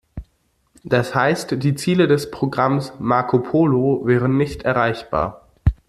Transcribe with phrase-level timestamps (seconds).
[0.83, 5.47] Das heißt, die Ziele des Programms 'Marco Polo' wären nicht erreichbar.